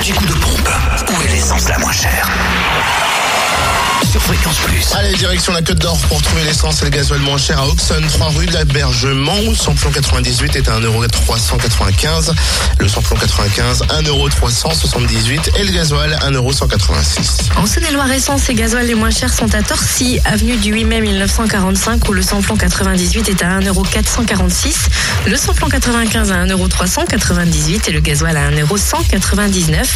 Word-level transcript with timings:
L'anti-coup 0.00 0.24
de 0.24 0.32
pompe. 0.32 1.09
Sur 4.10 4.22
Fréquence 4.22 4.56
Plus. 4.64 4.92
Allez, 4.96 5.12
direction 5.14 5.52
la 5.52 5.62
Côte 5.62 5.78
d'Or 5.78 5.96
pour 6.08 6.20
trouver 6.20 6.42
l'essence 6.42 6.82
et 6.82 6.84
le 6.84 6.90
gasoil 6.90 7.20
moins 7.20 7.38
cher 7.38 7.60
à 7.60 7.68
Auxonne, 7.68 8.04
3 8.04 8.28
rue 8.30 8.46
de 8.46 8.52
l'Abergement. 8.52 9.36
Le 9.48 9.54
samplon 9.54 9.90
98 9.90 10.56
est 10.56 10.68
à 10.68 10.80
1,395€. 10.80 12.32
Le 12.78 12.88
samplon 12.88 13.16
95, 13.16 13.82
1,378€ 13.82 15.60
et 15.60 15.64
le 15.64 15.72
gasoil, 15.72 16.18
1,186€. 16.22 17.56
En 17.56 17.66
Saône-et-Loire, 17.66 18.10
essence 18.10 18.48
et 18.48 18.54
gasoil 18.54 18.86
les 18.86 18.94
moins 18.94 19.10
chers 19.10 19.32
sont 19.32 19.54
à 19.54 19.62
Torcy, 19.62 20.18
avenue 20.24 20.56
du 20.56 20.72
8 20.72 20.84
mai 20.84 21.00
1945, 21.02 22.08
où 22.08 22.12
le 22.12 22.22
samplon 22.22 22.56
98 22.56 23.28
est 23.28 23.42
à 23.42 23.60
1,446€. 23.60 24.74
Le 25.26 25.36
samplon 25.36 25.68
95 25.68 26.32
à 26.32 26.46
1,398€ 26.46 27.88
et 27.88 27.92
le 27.92 28.00
gasoil 28.00 28.36
à 28.36 28.50
1,199€. 28.50 29.86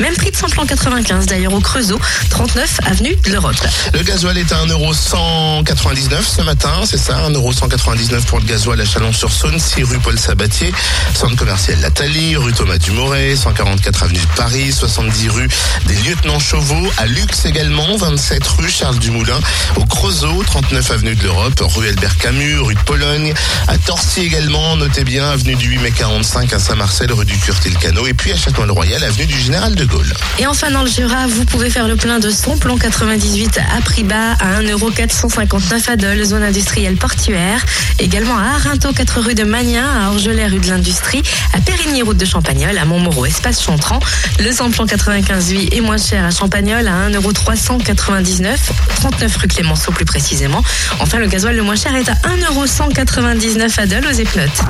Même 0.00 0.14
prix 0.14 0.30
de 0.30 0.36
samplon 0.36 0.64
95 0.64 1.26
d'ailleurs 1.26 1.54
au 1.54 1.60
Creusot, 1.60 1.98
39 2.30 2.80
avenue 2.86 3.16
de 3.16 3.32
l'Europe. 3.32 3.63
Le 3.92 4.02
gasoil 4.02 4.38
est 4.38 4.52
à 4.52 4.56
1,199€ 4.66 6.22
ce 6.22 6.42
matin, 6.42 6.70
c'est 6.84 6.98
ça, 6.98 7.16
1,199€ 7.28 8.24
pour 8.26 8.38
le 8.40 8.44
gasoil 8.44 8.80
à 8.80 8.84
Chalon-sur-Saône, 8.84 9.58
6 9.58 9.84
rue 9.84 9.98
Paul 9.98 10.18
Sabatier, 10.18 10.72
centre 11.14 11.36
commercial 11.36 11.78
Lathalie, 11.80 12.36
rue 12.36 12.52
Thomas 12.52 12.78
Dumoret, 12.78 13.36
144 13.36 14.02
avenue 14.04 14.18
de 14.18 14.36
Paris, 14.36 14.72
70 14.72 15.28
rue 15.28 15.48
des 15.86 15.94
Lieutenants 16.08 16.38
Chauveau, 16.38 16.90
à 16.98 17.06
Lux 17.06 17.44
également, 17.44 17.96
27 17.96 18.46
rue 18.58 18.68
Charles 18.68 18.98
Dumoulin, 18.98 19.38
au 19.76 19.84
Creusot, 19.84 20.42
39 20.44 20.90
avenue 20.90 21.14
de 21.14 21.22
l'Europe, 21.22 21.60
rue 21.60 21.88
Albert 21.88 22.16
Camus, 22.18 22.58
rue 22.58 22.74
de 22.74 22.80
Pologne, 22.80 23.32
à 23.68 23.78
Torcy 23.78 24.22
également, 24.22 24.76
notez 24.76 25.04
bien, 25.04 25.30
avenue 25.30 25.54
du 25.54 25.68
8 25.68 25.78
mai 25.78 25.90
45 25.92 26.52
à 26.52 26.58
Saint-Marcel, 26.58 27.12
rue 27.12 27.24
du 27.24 27.38
Curtil-Cano, 27.38 28.06
et 28.06 28.14
puis 28.14 28.32
à 28.32 28.36
Château-le-Royal, 28.36 29.02
avenue 29.04 29.26
du 29.26 29.40
Général 29.40 29.74
de 29.74 29.84
Gaulle. 29.84 30.12
Et 30.38 30.46
enfin 30.46 30.70
dans 30.70 30.82
le 30.82 30.90
Jura, 30.90 31.26
vous 31.26 31.44
pouvez 31.44 31.70
faire 31.70 31.88
le 31.88 31.96
plein 31.96 32.18
de 32.18 32.30
son 32.30 32.56
plan 32.56 32.76
98 32.76 33.53
à 33.58 33.80
prix 33.80 34.04
bas 34.04 34.32
à 34.40 34.60
1,459€ 34.62 35.90
à 35.90 35.96
Dole, 35.96 36.24
zone 36.24 36.42
industrielle 36.42 36.96
portuaire. 36.96 37.64
Également 37.98 38.36
à 38.36 38.56
Arinto, 38.56 38.92
4 38.92 39.20
rue 39.20 39.34
de 39.34 39.44
Magnin, 39.44 39.84
à 39.84 40.10
Orgelet, 40.10 40.46
rue 40.46 40.58
de 40.58 40.68
l'Industrie, 40.68 41.22
à 41.52 41.60
Périgny, 41.60 42.02
route 42.02 42.16
de 42.16 42.24
Champagnol, 42.24 42.76
à 42.76 42.84
Montmoreau, 42.84 43.26
espace 43.26 43.62
Chantran. 43.62 44.00
Le 44.40 44.50
samplon 44.52 44.86
95 44.86 45.52
lui 45.52 45.68
est 45.72 45.80
moins 45.80 45.98
cher 45.98 46.24
à 46.24 46.30
Champagnol 46.30 46.86
à 46.86 47.08
1,399€, 47.10 48.56
39 48.96 49.36
rue 49.36 49.48
Clémenceau 49.48 49.92
plus 49.92 50.04
précisément. 50.04 50.62
Enfin, 51.00 51.18
le 51.18 51.26
gasoil 51.26 51.56
le 51.56 51.62
moins 51.62 51.76
cher 51.76 51.94
est 51.94 52.08
à 52.08 52.14
1,199€ 52.14 53.80
à 53.80 53.86
Dole, 53.86 54.06
aux 54.06 54.18
Epnotes. 54.18 54.62